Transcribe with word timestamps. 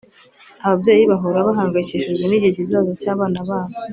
ababyeyi 0.65 1.03
bahora 1.11 1.47
bahangayikishijwe 1.47 2.23
nigihe 2.27 2.51
kizaza 2.57 2.91
cyabana 3.01 3.39
babo 3.47 3.73